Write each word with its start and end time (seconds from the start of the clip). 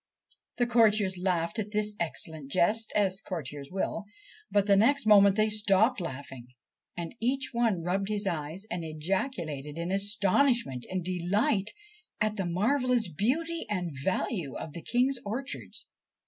The 0.57 0.65
courtiers 0.65 1.19
laughed 1.19 1.59
at 1.59 1.69
this 1.73 1.93
excellent 1.99 2.51
jest, 2.51 2.91
as 2.95 3.21
courtiers 3.21 3.69
will; 3.69 4.05
but 4.49 4.65
the 4.65 4.75
next 4.75 5.05
moment 5.05 5.35
they 5.35 5.47
stopped 5.47 6.01
laughing, 6.01 6.47
and 6.97 7.13
each 7.19 7.49
one 7.53 7.83
rubbed 7.83 8.09
his 8.09 8.25
eyes 8.25 8.65
and 8.71 8.83
ejaculated 8.83 9.77
in 9.77 9.91
astonishment 9.91 10.87
and 10.89 11.05
delight 11.05 11.69
at 12.19 12.35
the 12.35 12.47
marvellous 12.47 13.07
beauty 13.09 13.67
and 13.69 13.95
value 14.03 14.55
of 14.55 14.73
the 14.73 14.81
King's 14.81 15.19
orchards. 15.23 15.85